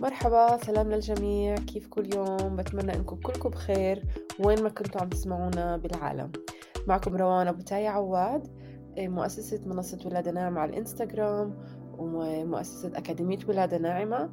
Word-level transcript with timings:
مرحبا 0.00 0.56
سلام 0.56 0.90
للجميع. 0.90 1.54
كيف 1.54 1.86
كل 1.86 2.14
يوم؟ 2.14 2.56
بتمنى 2.56 2.94
إنكم 2.94 3.16
كلكم 3.16 3.48
بخير 3.48 4.04
وين 4.44 4.62
ما 4.62 4.68
كنتوا 4.68 5.00
عم 5.00 5.08
تسمعونا 5.08 5.76
بالعالم. 5.76 6.32
معكم 6.86 7.16
روان 7.16 7.48
أبو 7.48 7.62
تاي 7.62 7.86
عواد 7.86 8.48
مؤسسة 8.98 9.60
منصة 9.66 9.98
ولادة 10.06 10.30
ناعمة 10.30 10.60
على 10.60 10.70
الإنستغرام 10.70 11.54
ومؤسسة 11.98 12.88
أكاديمية 12.88 13.38
ولادة 13.48 13.78
ناعمة. 13.78 14.30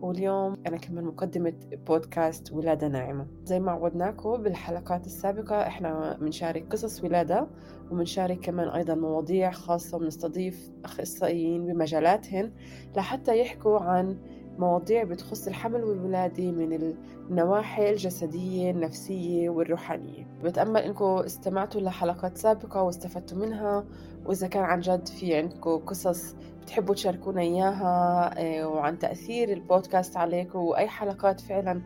واليوم 0.00 0.56
أنا 0.66 0.76
كمان 0.76 1.04
مقدمة 1.04 1.52
بودكاست 1.86 2.52
ولادة 2.52 2.88
ناعمة. 2.88 3.26
زي 3.44 3.60
ما 3.60 3.72
عودناكم 3.72 4.42
بالحلقات 4.42 5.06
السابقة 5.06 5.66
إحنا 5.66 6.16
بنشارك 6.20 6.72
قصص 6.72 7.04
ولادة 7.04 7.46
وبنشارك 7.90 8.40
كمان 8.40 8.68
أيضا 8.68 8.94
مواضيع 8.94 9.50
خاصة 9.50 9.96
وبنستضيف 9.96 10.70
أخصائيين 10.84 11.66
بمجالاتهن 11.66 12.52
لحتى 12.96 13.40
يحكوا 13.40 13.78
عن 13.78 14.18
مواضيع 14.58 15.04
بتخص 15.04 15.46
الحمل 15.46 15.84
والولادة 15.84 16.50
من 16.50 16.94
النواحي 17.30 17.90
الجسدية 17.90 18.70
النفسية 18.70 19.50
والروحانية. 19.50 20.26
بتأمل 20.44 20.80
إنكم 20.80 21.04
استمعتوا 21.04 21.80
لحلقات 21.80 22.36
سابقة 22.38 22.82
واستفدتوا 22.82 23.38
منها 23.38 23.84
وإذا 24.26 24.46
كان 24.46 24.62
عن 24.64 24.80
جد 24.80 25.08
في 25.08 25.34
عندكم 25.36 25.76
قصص 25.76 26.34
بتحبوا 26.62 26.94
تشاركونا 26.94 27.40
إياها 27.40 28.30
آه، 28.38 28.68
وعن 28.68 28.98
تأثير 28.98 29.52
البودكاست 29.52 30.16
عليكم 30.16 30.58
وأي 30.58 30.88
حلقات 30.88 31.40
فعلا 31.40 31.82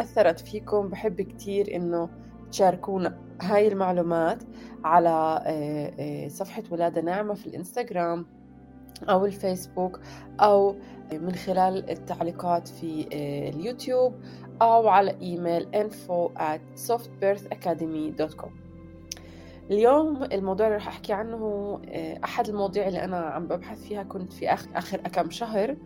أثرت 0.00 0.40
فيكم 0.40 0.88
بحب 0.88 1.22
كتير 1.22 1.76
إنه 1.76 2.08
تشاركونا 2.50 3.18
هاي 3.42 3.68
المعلومات 3.68 4.42
على 4.84 5.42
آه، 5.46 5.92
آه، 5.98 6.28
صفحة 6.28 6.62
ولادة 6.70 7.00
ناعمة 7.00 7.34
في 7.34 7.46
الإنستغرام. 7.46 8.26
أو 9.02 9.26
الفيسبوك 9.26 10.00
أو 10.40 10.76
من 11.12 11.32
خلال 11.34 11.90
التعليقات 11.90 12.68
في 12.68 13.06
اليوتيوب 13.48 14.14
أو 14.62 14.88
على 14.88 15.16
إيميل 15.22 15.66
info 15.74 16.38
at 16.38 16.80
softbirthacademy.com 16.90 18.48
اليوم 19.70 20.22
الموضوع 20.24 20.66
اللي 20.66 20.76
رح 20.76 20.88
أحكي 20.88 21.12
عنه 21.12 21.36
هو 21.36 21.80
أحد 22.24 22.48
المواضيع 22.48 22.88
اللي 22.88 23.04
أنا 23.04 23.16
عم 23.16 23.46
ببحث 23.48 23.82
فيها 23.82 24.02
كنت 24.02 24.32
في 24.32 24.48
آخر 24.74 24.96
كم 24.96 25.30
شهر 25.30 25.76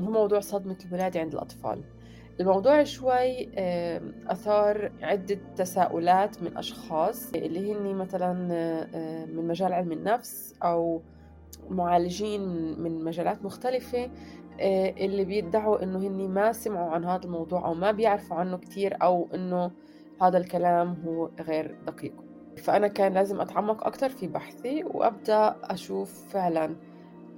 هو 0.00 0.10
موضوع 0.10 0.40
صدمة 0.40 0.76
الولادة 0.88 1.20
عند 1.20 1.32
الأطفال. 1.32 1.82
الموضوع 2.40 2.84
شوي 2.84 3.48
أثار 4.28 4.92
عدة 5.02 5.38
تساؤلات 5.56 6.42
من 6.42 6.56
أشخاص 6.56 7.32
اللي 7.34 7.72
هن 7.72 7.94
مثلا 7.94 8.32
من 9.26 9.46
مجال 9.46 9.72
علم 9.72 9.92
النفس 9.92 10.54
أو 10.62 11.02
معالجين 11.68 12.40
من 12.82 13.04
مجالات 13.04 13.44
مختلفة 13.44 14.10
اللي 14.98 15.24
بيدعوا 15.24 15.82
إنه 15.82 15.98
هني 15.98 16.28
ما 16.28 16.52
سمعوا 16.52 16.90
عن 16.90 17.04
هذا 17.04 17.24
الموضوع 17.24 17.66
أو 17.66 17.74
ما 17.74 17.92
بيعرفوا 17.92 18.36
عنه 18.36 18.56
كتير 18.56 18.96
أو 19.02 19.28
إنه 19.34 19.70
هذا 20.22 20.38
الكلام 20.38 21.02
هو 21.06 21.30
غير 21.40 21.78
دقيق. 21.86 22.14
فأنا 22.56 22.88
كان 22.88 23.12
لازم 23.12 23.40
أتعمق 23.40 23.86
أكتر 23.86 24.08
في 24.08 24.26
بحثي 24.26 24.84
وأبدأ 24.84 25.56
أشوف 25.64 26.28
فعلا 26.32 26.76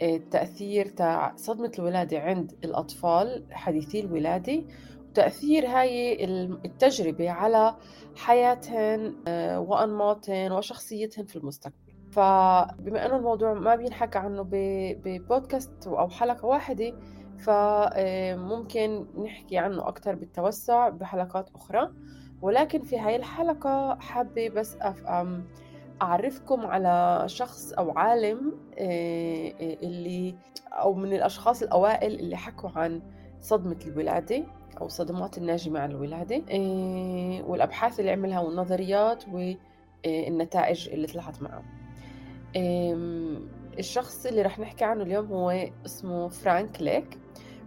التأثير 0.02 0.86
تاع 0.86 1.32
صدمة 1.36 1.72
الولادة 1.78 2.18
عند 2.20 2.52
الأطفال 2.64 3.44
حديثي 3.50 4.00
الولادة 4.00 4.62
وتأثير 5.10 5.66
هاي 5.66 6.24
التجربة 6.64 7.30
على 7.30 7.76
حياتهن 8.16 9.14
وأنماطهن 9.58 10.52
وشخصيتهن 10.52 11.24
في 11.24 11.36
المستقبل. 11.36 11.76
فبما 12.12 13.06
إنه 13.06 13.16
الموضوع 13.16 13.54
ما 13.54 13.76
بينحكى 13.76 14.18
عنه 14.18 14.46
ببودكاست 14.50 15.86
أو 15.86 16.08
حلقة 16.08 16.46
واحدة 16.46 16.92
فممكن 17.38 19.06
نحكي 19.24 19.58
عنه 19.58 19.88
أكثر 19.88 20.14
بالتوسع 20.14 20.88
بحلقات 20.88 21.50
أخرى. 21.54 21.90
ولكن 22.42 22.82
في 22.82 22.98
هاي 22.98 23.16
الحلقة 23.16 23.98
حابة 24.00 24.48
بس 24.48 24.76
أعرفكم 26.02 26.66
على 26.66 27.22
شخص 27.26 27.72
أو 27.72 27.90
عالم 27.98 28.52
اللي 29.82 30.34
أو 30.72 30.94
من 30.94 31.12
الأشخاص 31.12 31.62
الأوائل 31.62 32.20
اللي 32.20 32.36
حكوا 32.36 32.70
عن 32.76 33.02
صدمة 33.40 33.78
الولادة 33.86 34.44
أو 34.80 34.86
الصدمات 34.86 35.38
الناجمة 35.38 35.80
عن 35.80 35.90
الولادة 35.90 36.42
والأبحاث 37.46 38.00
اللي 38.00 38.10
عملها 38.10 38.40
والنظريات 38.40 39.24
والنتائج 39.28 40.88
اللي 40.88 41.06
طلعت 41.06 41.42
معه 41.42 41.62
الشخص 43.78 44.26
اللي 44.26 44.42
رح 44.42 44.58
نحكي 44.58 44.84
عنه 44.84 45.02
اليوم 45.02 45.26
هو 45.26 45.68
اسمه 45.86 46.28
فرانك 46.28 46.82
ليك. 46.82 47.18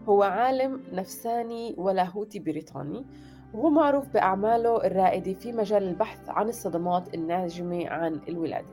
هو 0.09 0.23
عالم 0.23 0.84
نفساني 0.91 1.75
ولاهوتي 1.78 2.40
بريطاني 2.40 3.06
وهو 3.53 3.69
معروف 3.69 4.07
بأعماله 4.07 4.85
الرائدة 4.85 5.34
في 5.34 5.51
مجال 5.51 5.84
البحث 5.84 6.29
عن 6.29 6.50
الصدمات 6.50 7.13
الناجمة 7.13 7.88
عن 7.88 8.22
الولادة. 8.28 8.68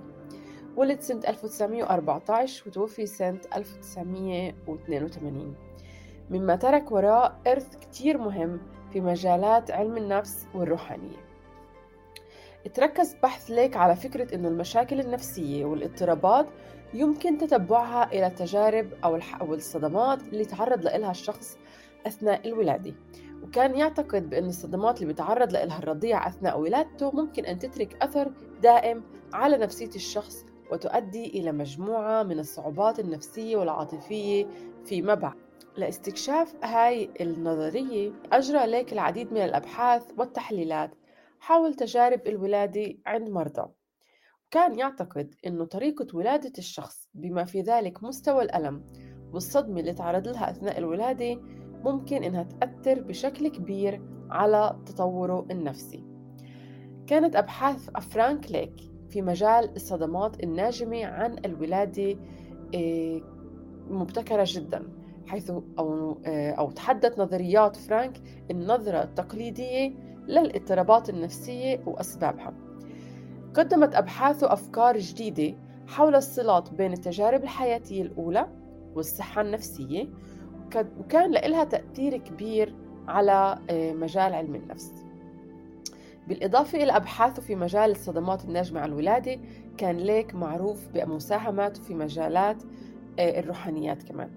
ولد 0.76 1.00
سنة 1.00 1.20
1914 1.28 2.64
وتوفي 2.68 3.06
سنة 3.06 3.40
1982 3.56 5.54
مما 6.30 6.56
ترك 6.56 6.92
وراء 6.92 7.40
إرث 7.46 7.76
كتير 7.76 8.18
مهم 8.18 8.60
في 8.92 9.00
مجالات 9.00 9.70
علم 9.70 9.96
النفس 9.96 10.46
والروحانية. 10.54 11.31
تركز 12.68 13.16
بحث 13.22 13.50
ليك 13.50 13.76
على 13.76 13.96
فكرة 13.96 14.34
أن 14.34 14.46
المشاكل 14.46 15.00
النفسية 15.00 15.64
والاضطرابات 15.64 16.46
يمكن 16.94 17.38
تتبعها 17.38 18.12
إلى 18.12 18.26
التجارب 18.26 18.90
أو 19.04 19.54
الصدمات 19.54 20.22
اللي 20.22 20.44
تعرض 20.44 20.84
لها 20.84 21.10
الشخص 21.10 21.58
أثناء 22.06 22.48
الولادة. 22.48 22.94
وكان 23.42 23.76
يعتقد 23.76 24.30
بأن 24.30 24.46
الصدمات 24.46 24.96
اللي 24.96 25.06
بيتعرض 25.06 25.52
لها 25.52 25.78
الرضيع 25.78 26.28
أثناء 26.28 26.60
ولادته 26.60 27.10
ممكن 27.12 27.44
أن 27.44 27.58
تترك 27.58 28.02
أثر 28.02 28.32
دائم 28.62 29.02
على 29.32 29.56
نفسية 29.56 29.94
الشخص 29.94 30.44
وتؤدي 30.72 31.26
إلى 31.26 31.52
مجموعة 31.52 32.22
من 32.22 32.38
الصعوبات 32.38 33.00
النفسية 33.00 33.56
والعاطفية 33.56 34.46
فيما 34.84 35.14
بعد. 35.14 35.34
لاستكشاف 35.76 36.54
هاي 36.64 37.10
النظرية 37.20 38.12
أجرى 38.32 38.66
ليك 38.66 38.92
العديد 38.92 39.32
من 39.32 39.40
الأبحاث 39.40 40.02
والتحليلات. 40.18 40.90
حول 41.42 41.75
تجارب 41.75 42.20
الولادة 42.26 42.94
عند 43.06 43.28
مرضى. 43.28 43.69
كان 44.50 44.78
يعتقد 44.78 45.34
أن 45.47 45.64
طريقة 45.64 46.06
ولادة 46.16 46.53
الشخص 46.58 47.08
بما 47.14 47.44
في 47.44 47.60
ذلك 47.60 48.03
مستوى 48.03 48.42
الألم 48.42 48.86
والصدمة 49.32 49.81
اللي 49.81 49.92
تعرض 49.92 50.28
لها 50.28 50.50
أثناء 50.50 50.78
الولادة 50.78 51.34
ممكن 51.84 52.25
أنها 52.25 52.42
تأثر 52.42 53.02
بشكل 53.02 53.48
كبير 53.48 54.02
على 54.31 54.82
تطوره 54.86 55.47
النفسي. 55.50 56.04
كانت 57.06 57.36
أبحاث 57.36 57.91
فرانك 57.91 58.50
ليك 58.52 58.75
في 59.10 59.22
مجال 59.22 59.76
الصدمات 59.76 60.44
الناجمة 60.44 61.04
عن 61.06 61.38
الولادة 61.44 62.16
آه، 62.75 63.20
مبتكرة 63.91 64.44
جدا 64.47 64.88
حيث 65.26 65.50
أو, 65.50 66.20
آه، 66.26 66.52
أو 66.52 66.70
تحدث 66.70 67.19
نظريات 67.19 67.76
فرانك 67.76 68.22
النظرة 68.50 69.02
التقليدية 69.02 70.01
للاضطرابات 70.28 71.10
النفسية 71.10 71.80
وأسبابها. 71.86 72.54
قدمت 73.54 73.94
أبحاثه 73.94 74.52
أفكار 74.52 74.98
جديدة 74.98 75.56
حول 75.88 76.14
الصلات 76.14 76.74
بين 76.74 76.92
التجارب 76.92 77.42
الحياتية 77.42 78.02
الأولى 78.02 78.48
والصحة 78.94 79.40
النفسية 79.42 80.08
وكان 80.98 81.30
لها 81.30 81.64
تأثير 81.64 82.16
كبير 82.16 82.74
على 83.08 83.58
آه، 83.70 83.92
مجال 83.92 84.34
علم 84.34 84.54
النفس. 84.54 84.92
بالإضافة 86.28 86.82
إلى 86.82 86.96
أبحاثه 86.96 87.42
في 87.42 87.54
مجال 87.54 87.90
الصدمات 87.90 88.44
الناجمة 88.44 88.80
عن 88.80 88.88
الولادة 88.88 89.40
كان 89.78 89.96
ليك 89.96 90.34
معروف 90.34 90.88
بمساهماته 90.94 91.82
في 91.82 91.94
مجالات 91.94 92.62
آه، 93.18 93.40
الروحانيات 93.40 94.02
كمان. 94.02 94.30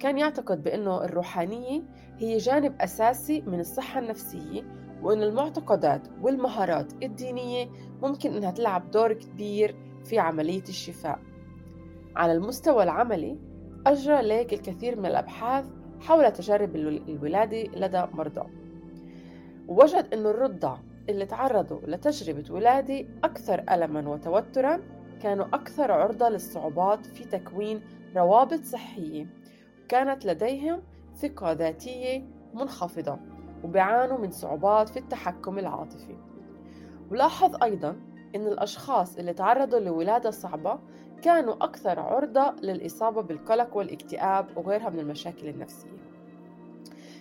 كان 0.00 0.18
يعتقد 0.18 0.62
بأنه 0.62 1.04
الروحانية 1.04 1.82
هي 2.18 2.36
جانب 2.36 2.74
أساسي 2.80 3.40
من 3.40 3.60
الصحة 3.60 4.00
النفسية 4.00 4.62
وأن 5.02 5.22
المعتقدات 5.22 6.08
والمهارات 6.22 6.92
الدينية 7.02 7.68
ممكن 8.02 8.32
أنها 8.34 8.50
تلعب 8.50 8.90
دور 8.90 9.12
كبير 9.12 9.76
في 10.04 10.18
عملية 10.18 10.62
الشفاء. 10.68 11.18
على 12.16 12.32
المستوى 12.32 12.82
العملي 12.82 13.38
أجرى 13.86 14.22
ليك 14.22 14.52
الكثير 14.52 14.98
من 14.98 15.06
الأبحاث 15.06 15.66
حول 16.00 16.32
تجارب 16.32 16.76
الولادة 16.76 17.62
لدى 17.62 18.04
مرضى. 18.12 18.46
ووجد 19.68 20.06
أن 20.12 20.26
الرضع 20.26 20.76
اللي 21.08 21.26
تعرضوا 21.26 21.80
لتجربة 21.86 22.54
ولادة 22.54 23.06
أكثر 23.24 23.64
ألما 23.70 24.08
وتوترا 24.08 24.80
كانوا 25.22 25.46
أكثر 25.46 25.92
عرضة 25.92 26.28
للصعوبات 26.28 27.06
في 27.06 27.24
تكوين 27.24 27.80
روابط 28.16 28.62
صحية 28.62 29.26
كانت 29.88 30.26
لديهم 30.26 30.82
ثقة 31.16 31.52
ذاتية 31.52 32.22
منخفضة. 32.54 33.18
وبيعانوا 33.64 34.18
من 34.18 34.30
صعوبات 34.30 34.88
في 34.88 34.98
التحكم 34.98 35.58
العاطفي. 35.58 36.16
ولاحظ 37.10 37.62
أيضا 37.62 37.90
أن 38.34 38.46
الأشخاص 38.46 39.16
اللي 39.16 39.32
تعرضوا 39.32 39.78
لولادة 39.78 40.30
صعبة 40.30 40.78
كانوا 41.22 41.54
أكثر 41.64 42.00
عرضة 42.00 42.54
للإصابة 42.62 43.22
بالقلق 43.22 43.76
والاكتئاب 43.76 44.46
وغيرها 44.56 44.90
من 44.90 44.98
المشاكل 44.98 45.48
النفسية. 45.48 45.98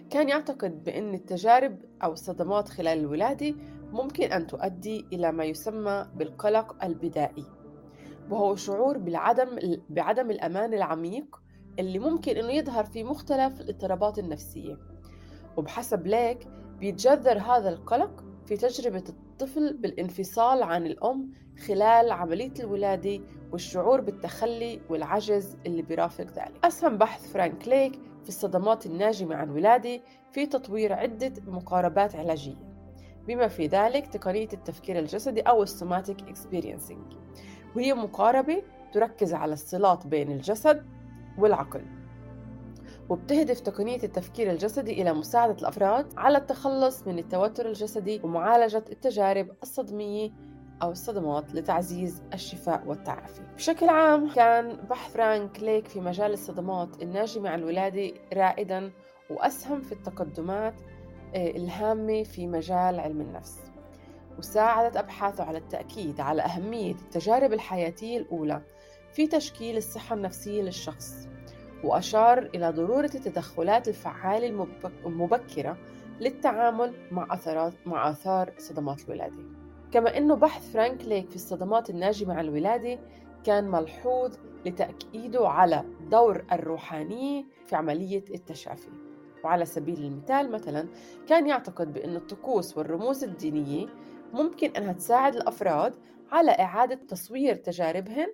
كان 0.09 0.29
يعتقد 0.29 0.83
بأن 0.83 1.13
التجارب 1.13 1.77
أو 2.03 2.13
الصدمات 2.13 2.69
خلال 2.69 2.99
الولادة 2.99 3.55
ممكن 3.91 4.31
أن 4.31 4.47
تؤدي 4.47 5.05
إلى 5.13 5.31
ما 5.31 5.43
يسمى 5.43 6.05
بالقلق 6.15 6.83
البدائي 6.83 7.45
وهو 8.29 8.55
شعور 8.55 8.97
بالعدم 8.97 9.59
بعدم 9.89 10.31
الأمان 10.31 10.73
العميق 10.73 11.41
اللي 11.79 11.99
ممكن 11.99 12.37
أنه 12.37 12.51
يظهر 12.51 12.83
في 12.83 13.03
مختلف 13.03 13.61
الاضطرابات 13.61 14.19
النفسية. 14.19 14.77
وبحسب 15.57 16.07
ليك 16.07 16.47
بيتجذر 16.79 17.37
هذا 17.37 17.69
القلق 17.69 18.23
في 18.45 18.57
تجربة 18.57 19.03
الطفل 19.09 19.77
بالانفصال 19.77 20.63
عن 20.63 20.85
الأم 20.85 21.31
خلال 21.67 22.11
عملية 22.11 22.53
الولادة 22.59 23.19
والشعور 23.51 24.01
بالتخلي 24.01 24.81
والعجز 24.89 25.57
اللي 25.65 25.81
بيرافق 25.81 26.25
ذلك. 26.25 26.65
أسهم 26.65 26.97
بحث 26.97 27.31
فرانك 27.31 27.67
ليك 27.67 27.93
في 28.23 28.29
الصدمات 28.29 28.85
الناجمة 28.85 29.35
عن 29.35 29.49
ولادة 29.49 30.01
في 30.31 30.45
تطوير 30.45 30.93
عدة 30.93 31.33
مقاربات 31.47 32.15
علاجية. 32.15 32.67
بما 33.27 33.47
في 33.47 33.67
ذلك 33.67 34.07
تقنية 34.07 34.49
التفكير 34.53 34.99
الجسدي 34.99 35.41
أو 35.41 35.63
ال 35.63 35.70
somatic 35.70 36.21
experiencing. 36.21 37.13
وهي 37.75 37.93
مقاربة 37.93 38.63
تركز 38.93 39.33
على 39.33 39.53
الصلات 39.53 40.07
بين 40.07 40.31
الجسد 40.31 40.85
والعقل. 41.37 41.96
وبتهدف 43.09 43.59
تقنية 43.59 44.03
التفكير 44.03 44.51
الجسدي 44.51 45.01
إلى 45.01 45.13
مساعدة 45.13 45.55
الأفراد 45.61 46.13
على 46.17 46.37
التخلص 46.37 47.07
من 47.07 47.19
التوتر 47.19 47.65
الجسدي 47.65 48.21
ومعالجة 48.23 48.83
التجارب 48.91 49.47
الصدمية 49.63 50.31
أو 50.81 50.91
الصدمات 50.91 51.53
لتعزيز 51.55 52.21
الشفاء 52.33 52.83
والتعافي. 52.87 53.41
بشكل 53.55 53.89
عام 53.89 54.29
كان 54.33 54.77
بحث 54.89 55.13
فرانك 55.13 55.59
ليك 55.59 55.87
في 55.87 55.99
مجال 55.99 56.33
الصدمات 56.33 57.03
الناجمة 57.03 57.49
عن 57.49 57.59
الولادة 57.59 58.11
رائدا 58.33 58.91
وأسهم 59.29 59.81
في 59.81 59.91
التقدمات 59.91 60.73
آه، 61.35 61.51
الهامة 61.51 62.23
في 62.23 62.47
مجال 62.47 62.99
علم 62.99 63.21
النفس 63.21 63.57
وساعدت 64.37 64.97
أبحاثه 64.97 65.43
على 65.43 65.57
التأكيد 65.57 66.19
على 66.21 66.41
أهمية 66.41 66.91
التجارب 66.95 67.53
الحياتية 67.53 68.17
الأولى 68.17 68.61
في 69.13 69.27
تشكيل 69.27 69.77
الصحة 69.77 70.15
النفسية 70.15 70.61
للشخص. 70.61 71.27
وأشار 71.83 72.49
إلى 72.55 72.69
ضرورة 72.71 73.11
التدخلات 73.15 73.87
الفعالة 73.87 74.67
المبكرة 75.05 75.77
للتعامل 76.19 76.93
مع 77.11 77.27
أثرات 77.33 77.73
مع 77.85 78.09
آثار 78.09 78.53
صدمات 78.57 79.05
الولادة. 79.05 79.43
كما 79.91 80.17
أنه 80.17 80.35
بحث 80.35 80.71
فرانك 80.71 81.05
ليك 81.05 81.29
في 81.29 81.35
الصدمات 81.35 81.89
الناجمة 81.89 82.33
عن 82.33 82.45
الولادة 82.45 82.99
كان 83.43 83.71
ملحوظ 83.71 84.35
لتأكيده 84.65 85.47
على 85.47 85.83
دور 86.11 86.45
الروحانية 86.51 87.45
في 87.65 87.75
عملية 87.75 88.23
التشافي. 88.33 88.89
وعلى 89.43 89.65
سبيل 89.65 90.03
المثال 90.03 90.51
مثلا 90.51 90.87
كان 91.27 91.47
يعتقد 91.47 91.93
بأن 91.93 92.15
الطقوس 92.15 92.77
والرموز 92.77 93.23
الدينية 93.23 93.87
ممكن 94.33 94.69
أنها 94.69 94.93
تساعد 94.93 95.35
الأفراد 95.35 95.95
على 96.31 96.51
إعادة 96.51 96.95
تصوير 96.95 97.55
تجاربهم 97.55 98.27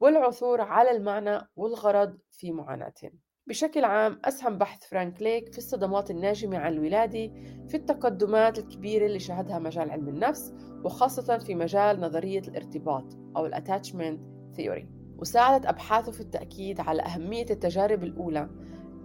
والعثور 0.00 0.60
على 0.60 0.90
المعنى 0.90 1.40
والغرض 1.56 2.18
في 2.30 2.52
معاناتهم. 2.52 3.10
بشكل 3.46 3.84
عام 3.84 4.20
أسهم 4.24 4.58
بحث 4.58 4.84
فرانك 4.88 5.22
ليك 5.22 5.52
في 5.52 5.58
الصدمات 5.58 6.10
الناجمة 6.10 6.58
عن 6.58 6.72
الولادة 6.72 7.32
في 7.68 7.74
التقدمات 7.74 8.58
الكبيرة 8.58 9.06
اللي 9.06 9.18
شهدها 9.18 9.58
مجال 9.58 9.90
علم 9.90 10.08
النفس 10.08 10.54
وخاصة 10.84 11.38
في 11.38 11.54
مجال 11.54 12.00
نظرية 12.00 12.40
الارتباط 12.40 13.04
أو 13.36 13.46
ال 13.46 13.53
attachment 13.53 14.20
theory 14.56 14.88
وساعدت 15.18 15.66
أبحاثه 15.66 16.12
في 16.12 16.20
التأكيد 16.20 16.80
على 16.80 17.02
أهمية 17.02 17.46
التجارب 17.50 18.04
الأولى 18.04 18.50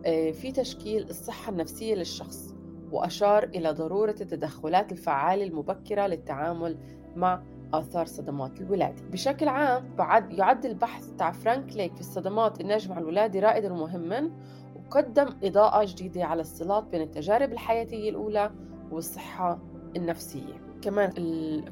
آه، 0.05 0.31
في 0.31 0.51
تشكيل 0.51 1.09
الصحة 1.09 1.51
النفسية 1.51 1.95
للشخص 1.95 2.55
وأشار 2.91 3.43
إلى 3.43 3.71
ضرورة 3.71 4.15
التدخلات 4.21 4.91
الفعالة 4.91 5.43
المبكرة 5.43 6.07
للتعامل 6.07 6.77
مع 7.15 7.43
آثار 7.73 8.05
صدمات 8.05 8.61
الولادة. 8.61 9.03
بشكل 9.11 9.47
عام 9.47 9.95
بعد 9.97 10.33
يعد 10.33 10.65
البحث 10.65 11.09
تاع 11.09 11.31
فرانك 11.31 11.75
ليك 11.75 11.93
في 11.95 11.99
الصدمات 11.99 12.61
الناجمة 12.61 12.95
عن 12.95 13.01
الولادة 13.01 13.39
رائدا 13.39 13.73
ومهما 13.73 14.31
وقدم 14.75 15.27
إضاءة 15.43 15.85
جديدة 15.85 16.23
على 16.23 16.41
الصلات 16.41 16.83
بين 16.83 17.01
التجارب 17.01 17.51
الحياتية 17.51 18.09
الأولى 18.09 18.51
والصحة 18.91 19.59
النفسية. 19.95 20.63
كمان 20.81 21.09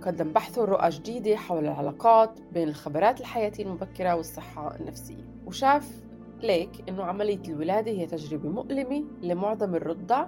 قدم 0.03 0.33
بحثه 0.33 0.65
رؤى 0.65 0.89
جديدة 0.89 1.35
حول 1.35 1.63
العلاقات 1.63 2.39
بين 2.53 2.67
الخبرات 2.67 3.19
الحياتية 3.21 3.63
المبكرة 3.63 4.15
والصحة 4.15 4.75
النفسية. 4.75 5.23
وشاف 5.45 6.01
ليك 6.43 6.89
أنه 6.89 7.03
عملية 7.03 7.41
الولادة 7.47 7.91
هي 7.91 8.05
تجربة 8.05 8.49
مؤلمة 8.49 9.03
لمعظم 9.21 9.75
الرضع 9.75 10.27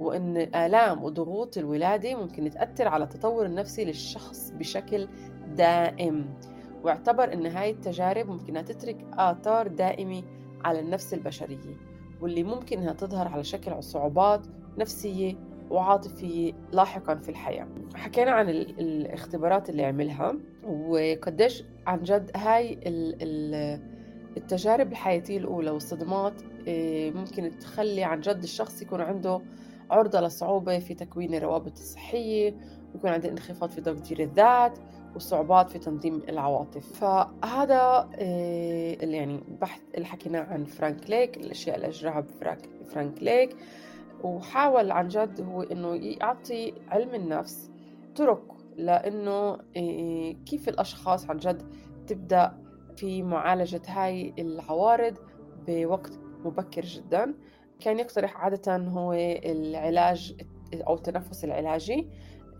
وأن 0.00 0.36
آلام 0.36 1.04
وضغوط 1.04 1.58
الولادة 1.58 2.14
ممكن 2.14 2.50
تأثر 2.50 2.88
على 2.88 3.04
التطور 3.04 3.46
النفسي 3.46 3.84
للشخص 3.84 4.50
بشكل 4.50 5.08
دائم. 5.56 6.34
واعتبر 6.82 7.32
أن 7.32 7.46
هاي 7.46 7.70
التجارب 7.70 8.26
ممكن 8.26 8.64
تترك 8.64 8.96
آثار 9.12 9.68
دائمة 9.68 10.22
على 10.64 10.80
النفس 10.80 11.14
البشرية 11.14 11.76
واللي 12.20 12.42
ممكن 12.42 12.78
أنها 12.78 12.92
تظهر 12.92 13.28
على 13.28 13.44
شكل 13.44 13.82
صعوبات 13.82 14.46
نفسية 14.78 15.34
وعاطفية 15.70 16.52
لاحقا 16.72 17.14
في 17.14 17.28
الحياة. 17.28 17.68
حكينا 17.94 18.30
عن 18.30 18.48
الاختبارات 18.48 19.70
اللي 19.70 19.84
عملها 19.84 20.34
وقديش 20.64 21.64
عن 21.86 22.02
جد 22.02 22.30
هاي 22.36 22.78
التجارب 24.36 24.92
الحياتية 24.92 25.38
الأولى 25.38 25.70
والصدمات 25.70 26.42
إيه، 26.66 27.12
ممكن 27.12 27.58
تخلي 27.58 28.04
عن 28.04 28.20
جد 28.20 28.42
الشخص 28.42 28.82
يكون 28.82 29.00
عنده 29.00 29.40
عرضة 29.90 30.20
لصعوبة 30.20 30.78
في 30.78 30.94
تكوين 30.94 31.34
الروابط 31.34 31.72
الصحية 31.72 32.56
ويكون 32.94 33.10
عنده 33.10 33.28
انخفاض 33.28 33.70
في 33.70 33.80
تقدير 33.80 34.20
الذات 34.20 34.78
وصعوبات 35.16 35.70
في 35.70 35.78
تنظيم 35.78 36.22
العواطف. 36.28 36.92
فهذا 36.92 38.08
آه، 38.14 38.94
اللي 39.02 39.16
يعني 39.16 39.40
بحث 39.60 39.80
اللي 39.94 40.06
حكيناه 40.06 40.42
عن 40.42 40.64
فرانك 40.64 41.10
ليك 41.10 41.36
الأشياء 41.36 41.76
اللي 41.76 41.88
أجراها 41.88 42.24
فرانك 42.90 43.22
ليك. 43.22 43.56
وحاول 44.22 44.90
عن 44.90 45.08
جد 45.08 45.40
هو 45.40 45.62
إنه 45.62 45.94
يعطي 45.94 46.74
علم 46.88 47.14
النفس 47.14 47.70
طرق 48.16 48.56
لأنه 48.76 49.58
آه، 49.76 50.34
كيف 50.46 50.68
الأشخاص 50.68 51.30
عن 51.30 51.36
جد 51.36 51.62
تبدأ 52.06 52.64
في 52.96 53.22
معالجة 53.22 53.82
هاي 53.86 54.34
العوارض 54.38 55.14
بوقت 55.66 56.18
مبكر 56.44 56.82
جدا. 56.82 57.34
كان 57.80 57.98
يقترح 57.98 58.36
عادة 58.36 58.76
هو 58.76 59.12
العلاج 59.44 60.36
أو 60.74 60.94
التنفس 60.94 61.44
العلاجي 61.44 62.08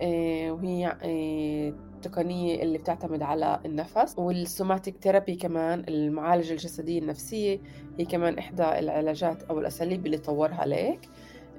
آه، 0.02 0.50
وهي 0.50 0.96
التقنية 1.02 2.60
آه، 2.60 2.62
اللي 2.62 2.78
بتعتمد 2.78 3.22
على 3.22 3.60
النفس 3.64 4.18
وال 4.18 4.36
somatic 4.36 4.96
therapy 5.02 5.34
كمان 5.34 5.84
المعالجة 5.88 6.52
الجسدية 6.52 6.98
النفسية 6.98 7.60
هي 7.98 8.04
كمان 8.04 8.38
إحدى 8.38 8.62
العلاجات 8.62 9.42
أو 9.42 9.58
الأساليب 9.58 10.06
اللي 10.06 10.18
طورها 10.18 10.66
ليك 10.66 11.08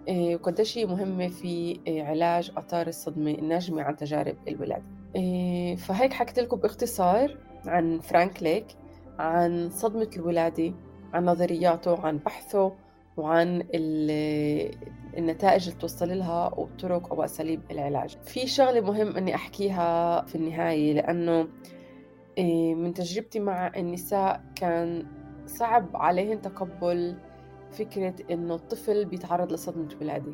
آه، 0.10 0.36
وقديش 0.36 0.78
هي 0.78 0.86
مهمة 0.86 1.28
في 1.28 1.80
علاج 1.88 2.52
آثار 2.58 2.88
الصدمة 2.88 3.32
الناجمة 3.32 3.82
عن 3.82 3.96
تجارب 3.96 4.36
الولادة 4.48 4.84
فهيك 5.76 6.14
حكيت 6.14 6.40
لكم 6.40 6.58
باختصار 6.58 7.38
عن 7.66 8.00
فرانك 8.00 8.44
ليك 8.44 8.66
عن 9.20 9.70
صدمة 9.70 10.10
الولادة 10.16 10.74
عن 11.14 11.26
نظرياته 11.26 12.00
عن 12.00 12.18
بحثه 12.18 12.85
وعن 13.18 13.64
النتائج 15.18 15.68
اللي 15.68 15.80
توصل 15.80 16.18
لها 16.18 16.60
وطرق 16.60 17.14
أو 17.14 17.24
أساليب 17.24 17.62
العلاج. 17.72 18.18
في 18.24 18.48
شغلة 18.48 18.82
مهم 18.82 19.18
أني 19.18 19.36
أحكيها 19.36 20.22
في 20.22 20.36
النهاية 20.36 20.94
لأنه 20.94 21.48
إيه، 22.38 22.76
من 22.76 22.94
تجربتي 22.94 23.40
مع 23.40 23.72
النساء 23.78 24.44
كان 24.56 25.06
صعب 25.46 25.96
عليهن 25.96 26.42
تقبل 26.42 27.18
فكرة 27.72 28.16
إنه 28.32 28.56
الطفل 28.56 29.06
بيتعرض 29.06 29.52
لصدمة 29.52 29.90
ولادة. 30.02 30.34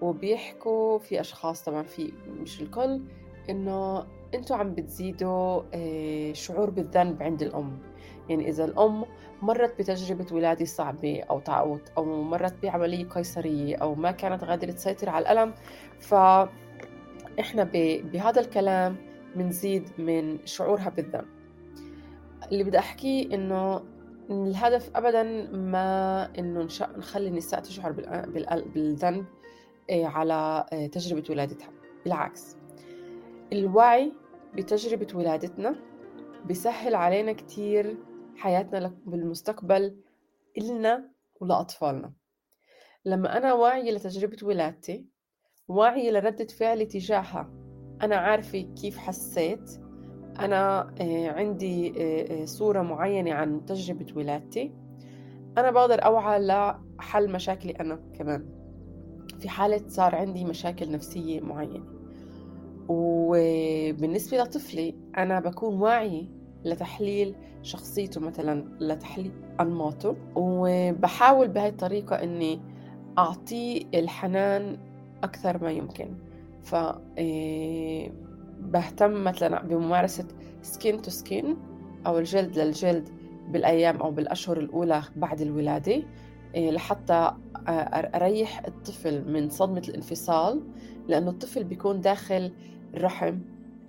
وبيحكوا 0.00 0.98
في 0.98 1.20
أشخاص 1.20 1.64
طبعا 1.64 1.82
في 1.82 2.12
مش 2.28 2.62
الكل 2.62 3.02
إنه 3.50 4.06
أنتوا 4.34 4.56
عم 4.56 4.74
بتزيدوا 4.74 5.62
إيه، 5.74 6.32
شعور 6.32 6.70
بالذنب 6.70 7.22
عند 7.22 7.42
الأم. 7.42 7.78
يعني 8.28 8.48
إذا 8.48 8.64
الأم 8.64 9.04
مرت 9.42 9.78
بتجربة 9.78 10.26
ولادة 10.32 10.64
صعبة 10.64 11.22
أو 11.30 11.40
تعود 11.40 11.80
أو 11.98 12.22
مرت 12.22 12.54
بعملية 12.62 13.04
قيصرية 13.04 13.76
أو 13.76 13.94
ما 13.94 14.10
كانت 14.10 14.44
قادرة 14.44 14.70
تسيطر 14.70 15.08
على 15.08 15.22
الألم 15.22 15.54
فإحنا 16.00 17.64
بهذا 18.12 18.40
الكلام 18.40 18.96
بنزيد 19.36 19.88
من 19.98 20.46
شعورها 20.46 20.88
بالذنب. 20.88 21.26
اللي 22.52 22.64
بدي 22.64 22.78
أحكيه 22.78 23.34
إنه 23.34 23.82
الهدف 24.30 24.90
أبدا 24.96 25.22
ما 25.52 26.28
إنه 26.38 26.68
نخلي 26.96 27.28
النساء 27.28 27.60
تشعر 27.60 27.92
بالذنب 28.74 29.24
إيه، 29.90 30.06
على 30.06 30.66
إيه، 30.72 30.90
تجربة 30.90 31.24
ولادتها. 31.30 31.68
بالعكس 32.04 32.56
الوعي 33.52 34.12
بتجربة 34.54 35.06
ولادتنا 35.14 35.76
بيسهل 36.46 36.94
علينا 36.94 37.32
كتير 37.32 37.96
حياتنا 38.36 38.98
بالمستقبل 39.06 39.96
إلنا 40.58 41.10
ولأطفالنا. 41.40 42.12
لما 43.04 43.36
أنا 43.36 43.54
واعية 43.54 43.92
لتجربة 43.92 44.36
ولادتي 44.42 45.06
واعية 45.68 46.10
لردة 46.10 46.46
فعلي 46.46 46.86
تجاهها 46.86 47.50
أنا 48.02 48.16
عارفة 48.16 48.60
كيف 48.80 48.98
حسيت. 48.98 49.80
أنا 50.40 50.94
آه، 51.00 51.30
عندي 51.30 51.92
آه، 52.02 52.44
صورة 52.44 52.82
معينة 52.82 53.32
عن 53.34 53.64
تجربة 53.66 54.06
ولادتي. 54.16 54.74
أنا 55.58 55.70
بقدر 55.70 56.04
أوعى 56.04 56.38
لحل 56.38 57.32
مشاكلي 57.32 57.72
أنا 57.72 57.96
كمان. 58.18 58.48
في 59.40 59.48
حالة 59.48 59.88
صار 59.88 60.14
عندي 60.14 60.44
مشاكل 60.44 60.90
نفسية 60.92 61.40
معينة. 61.40 61.84
وبالنسبة 62.88 64.38
لطفلي 64.38 64.98
أنا 65.18 65.40
بكون 65.40 65.80
واعي 65.80 66.35
لتحليل 66.64 67.34
شخصيته 67.62 68.20
مثلا 68.20 68.64
لتحليل 68.80 69.32
أنماطه. 69.60 70.16
وبحاول 70.34 71.48
بهاي 71.48 71.68
الطريقة 71.68 72.22
إني 72.22 72.60
أعطيه 73.18 73.82
الحنان 73.94 74.78
أكثر 75.24 75.64
ما 75.64 75.70
يمكن. 75.70 76.14
ف 76.62 76.74
آه، 77.18 78.10
بهتم 78.60 79.24
مثلا 79.24 79.62
بممارسة 79.62 80.28
skin 80.62 81.02
to 81.02 81.10
skin 81.10 81.56
أو 82.06 82.18
الجلد 82.18 82.58
للجلد 82.58 83.08
بالأيام 83.48 83.96
أو 83.96 84.10
بالأشهر 84.10 84.58
الأولى 84.58 85.02
بعد 85.16 85.40
الولادة 85.40 86.02
آه، 86.56 86.70
لحتى 86.70 87.32
آه، 87.68 87.70
أريح 88.16 88.66
الطفل 88.66 89.32
من 89.32 89.50
صدمة 89.50 89.82
الانفصال 89.88 90.62
لأنه 91.08 91.30
الطفل 91.30 91.64
بيكون 91.64 92.00
داخل 92.00 92.52
الرحم 92.94 93.38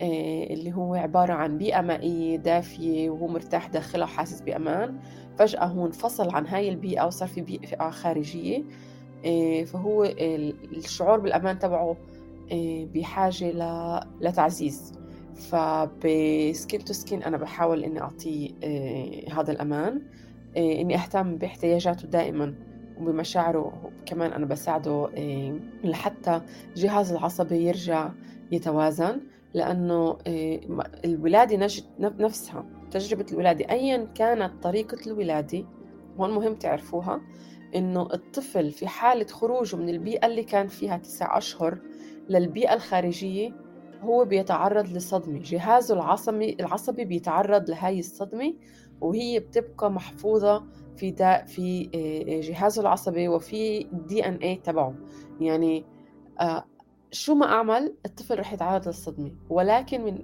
اللي 0.01 0.74
هو 0.74 0.96
عبارة 0.96 1.34
عن 1.34 1.58
بيئة 1.58 1.82
مائية 1.82 2.38
دافية 2.38 3.10
وهو 3.10 3.27
مرتاح 3.27 3.68
داخلها 3.68 4.06
وحاسس 4.06 4.42
بأمان. 4.42 5.00
فجأة 5.38 5.66
هو 5.66 5.86
انفصل 5.86 6.30
عن 6.30 6.48
هاي 6.48 6.70
البيئة 6.70 7.06
وصار 7.06 7.27
في 7.27 7.42
بيئة 7.42 7.89
خارجية. 7.89 8.63
آه، 9.25 9.63
فهو 9.63 10.04
الشعور 10.74 11.20
بالأمان 11.20 11.60
تبعه 11.60 11.98
آه، 12.51 12.88
بحاجة 12.94 13.54
لتعزيز. 14.22 14.94
فب 15.36 15.86
skin 15.86 16.86
to 16.86 16.94
skin 16.94 17.24
أنا 17.24 17.38
بحاول 17.38 17.84
إني 17.84 18.01
أعطيه 18.01 18.51
آه، 18.63 19.34
هذا 19.34 19.51
الأمان. 19.51 20.01
إني 20.58 20.96
أهتم 20.96 21.36
باحتياجاته 21.38 22.08
دائما 22.08 22.56
وبمشاعره. 23.00 23.92
كمان 24.06 24.32
أنا 24.32 24.46
بساعده 24.46 25.10
لحتى 25.84 26.42
الجهاز 26.75 27.12
العصبي 27.12 27.56
يرجع 27.68 28.10
يتوازن. 28.51 29.20
لأنه 29.54 30.18
الولادة 31.06 31.68
نفسها 32.00 32.66
تجربة 32.92 33.25
الولادة 33.32 33.70
أيا 33.70 34.06
كانت 34.16 34.63
طريقة 34.63 34.98
الولادة 35.08 35.66
هون 36.20 36.32
مهم 36.32 36.56
تعرفوها 36.56 37.22
إنه 37.75 38.01
الطفل 38.13 38.72
في 38.72 38.88
حالة 38.88 39.25
خروجه 39.25 39.75
من 39.75 39.89
البيئة 39.89 40.25
اللي 40.27 40.44
كان 40.44 40.68
فيها 40.68 40.98
تسع 40.98 41.38
أشهر 41.38 41.80
للبيئة 42.30 42.74
الخارجية 42.74 43.68
هو 44.01 44.25
بيتعرض 44.25 44.88
لصدمة. 44.88 45.39
جهازه 45.39 45.96
العصبي 45.96 46.58
العصبي 46.60 47.06
بيتعرض 47.06 47.70
لهاي 47.70 48.00
الصدمة 48.00 48.54
وهي 49.01 49.39
بتبقى 49.39 49.92
محفوظة 49.92 50.63
في 50.98 51.12
دا 51.12 51.46
في 51.46 51.89
آه، 51.96 52.42
جهازه 52.42 52.82
العصبي 52.82 53.27
وفي 53.27 53.82
الدي 53.82 54.25
إن 54.25 54.36
اي 54.36 54.56
تبعه. 54.56 54.96
يعني 55.42 55.86
آه، 56.42 56.66
شو 57.12 57.36
ما 57.36 57.46
أعمل 57.46 57.94
الطفل 58.06 58.40
رح 58.40 58.54
يتعرض 58.54 58.88
للصدمة. 58.88 59.32
ولكن 59.50 60.06
من 60.06 60.18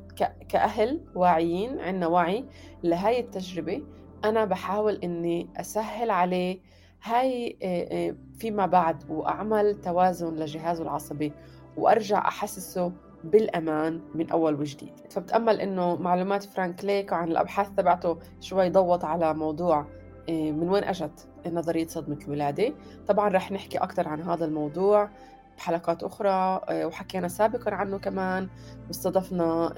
كأهل 0.50 1.02
واعيين 1.16 1.80
عنا 1.80 2.08
وعي 2.08 2.46
لهاي 2.84 3.20
التجربة 3.20 3.84
أنا 4.26 4.46
بحاول 4.46 4.96
إني 4.96 5.50
أسهل 5.58 6.12
عليه 6.12 6.60
هاي 7.04 7.58
آه، 7.64 8.10
آه، 8.10 8.16
فيما 8.40 8.66
بعد 8.66 9.04
وأعمل 9.10 9.82
توازن 9.82 10.36
لجهازه 10.36 10.84
العصبي 10.84 11.34
وأرجع 11.78 12.28
أحسسه 12.28 12.92
بالأمان 13.24 14.02
من 14.16 14.30
أول 14.30 14.60
وجديد. 14.60 14.94
فبتأمل 15.10 15.62
إنه 15.62 15.96
معلومات 15.96 16.44
فرانك 16.44 16.86
ليك 16.86 17.14
عن 17.14 17.32
الأبحاث 17.32 17.70
تبعته 17.70 18.20
شوي 18.40 18.70
ضوت 18.70 19.04
على 19.04 19.34
موضوع 19.34 19.86
آه، 20.30 20.52
من 20.52 20.70
وين 20.70 20.84
أجت 20.84 21.28
نظرية 21.52 21.88
صدمة 21.88 22.20
الولادة 22.26 22.74
طبعا 23.08 23.30
رح 23.30 23.52
نحكي 23.52 23.78
أكثر 23.78 24.08
عن 24.08 24.22
هذا 24.22 24.46
الموضوع 24.46 25.10
بحلقات 25.58 26.04
أخرى 26.04 26.62
وحكينا 26.72 27.28
سابقا 27.28 27.72
عنه 27.72 27.98
كمان 27.98 28.50
واستضفنا 28.88 29.74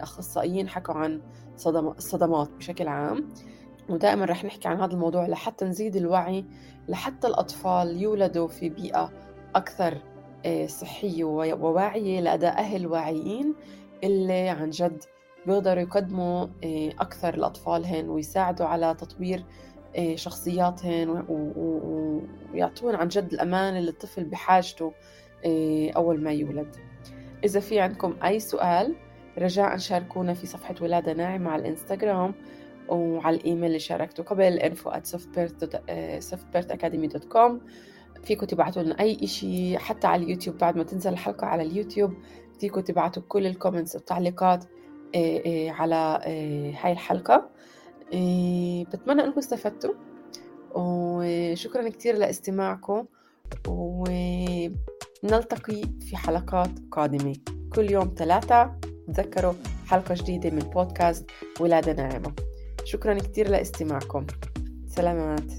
أخصائيين 0.00 0.68
حكوا 0.68 0.94
عن 0.94 1.20
الصدمات 1.98 2.50
بشكل 2.50 2.88
عام. 2.88 3.28
ودائما 3.88 4.24
رح 4.24 4.44
نحكي 4.44 4.68
عن 4.68 4.80
هذا 4.80 4.92
الموضوع 4.92 5.26
لحتى 5.26 5.64
نزيد 5.64 5.96
الوعي 5.96 6.44
لحتى 6.88 7.26
الأطفال 7.26 8.02
يولدوا 8.02 8.48
في 8.48 8.68
بيئة 8.68 9.12
أكثر 9.54 9.98
آه، 10.46 10.66
صحية 10.66 11.24
وواعية 11.24 12.20
لأداء 12.20 12.58
أهل 12.58 12.86
واعيين 12.86 13.54
اللي 14.04 14.48
عن 14.48 14.70
جد 14.70 15.04
بيقدروا 15.46 15.82
يقدموا 15.82 16.46
آه، 16.64 16.88
أكثر 17.00 17.36
لأطفالهن 17.36 18.08
ويساعدوا 18.08 18.66
على 18.66 18.94
تطوير 18.94 19.38
آه، 19.38 19.71
شخصياتهن 20.14 21.24
ويعطون 22.54 22.94
عن 22.94 23.08
جد 23.08 23.32
الأمان 23.32 23.76
اللي 23.76 23.90
الطفل 23.90 24.24
بحاجته 24.24 24.92
أول 25.96 26.22
ما 26.22 26.32
يولد. 26.32 26.76
إذا 27.44 27.60
في 27.60 27.80
عندكم 27.80 28.16
أي 28.24 28.40
سؤال 28.40 28.94
رجاء 29.38 29.76
شاركونا 29.76 30.34
في 30.34 30.46
صفحة 30.46 30.74
ولادة 30.80 31.12
ناعمة 31.12 31.50
على 31.50 31.62
الإنستغرام 31.62 32.34
وعلى 32.88 33.36
الإيميل 33.36 33.64
اللي 33.64 33.78
شاركته 33.78 34.22
قبل 34.22 34.60
info 34.60 34.90
at 34.90 35.04
softbirthacademy.com 36.30 37.52
فيكم 38.24 38.46
تبعتوا 38.46 38.82
لنا 38.82 39.00
أي 39.00 39.18
إشي 39.22 39.78
حتى 39.78 40.06
على 40.06 40.24
اليوتيوب 40.24 40.58
بعد 40.58 40.76
ما 40.76 40.84
تنزل 40.84 41.12
الحلقة 41.12 41.46
على 41.46 41.62
اليوتيوب 41.62 42.14
فيكم 42.60 42.80
تبعتوا 42.80 43.22
كل 43.28 43.46
ال 43.46 43.51
comments 43.51 43.94
والتعليقات 43.94 44.64
آه، 45.14 45.70
على 45.70 46.18
هاي 46.82 46.92
الحلقة. 46.92 47.50
بتمنى 48.84 49.24
أنكم 49.24 49.38
استفدتوا. 49.38 49.94
وشكرا 50.74 51.88
كتير 51.88 52.16
لاستماعكم. 52.16 53.04
ونلتقي 53.68 54.22
في 56.00 56.16
حلقات 56.16 56.70
قادمة. 56.90 57.36
كل 57.74 57.90
يوم 57.90 58.14
ثلاثة 58.16 58.76
تذكروا 59.06 59.52
حلقة 59.86 60.14
جديدة 60.14 60.50
من 60.50 60.58
بودكاست 60.58 61.30
ولادة 61.60 61.92
ناعمة 61.92 62.32
شكرا 62.84 63.18
كتير 63.18 63.48
لاستماعكم. 63.48 64.26
سلامات. 64.86 65.52